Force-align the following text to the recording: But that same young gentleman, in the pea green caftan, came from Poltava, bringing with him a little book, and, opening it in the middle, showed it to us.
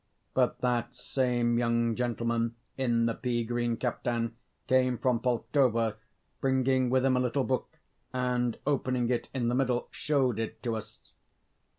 But 0.33 0.61
that 0.61 0.95
same 0.95 1.59
young 1.59 1.95
gentleman, 1.95 2.55
in 2.75 3.05
the 3.05 3.13
pea 3.13 3.43
green 3.43 3.77
caftan, 3.77 4.35
came 4.67 4.97
from 4.97 5.19
Poltava, 5.19 5.95
bringing 6.39 6.89
with 6.89 7.05
him 7.05 7.15
a 7.15 7.19
little 7.19 7.43
book, 7.43 7.77
and, 8.11 8.57
opening 8.65 9.11
it 9.11 9.29
in 9.31 9.47
the 9.47 9.53
middle, 9.53 9.89
showed 9.91 10.39
it 10.39 10.63
to 10.63 10.75
us. 10.77 10.97